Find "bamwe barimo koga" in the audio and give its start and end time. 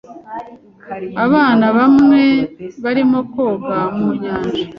1.77-3.77